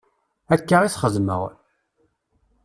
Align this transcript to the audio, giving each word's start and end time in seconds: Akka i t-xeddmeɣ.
Akka 0.53 0.77
i 0.83 0.89
t-xeddmeɣ. 0.93 1.41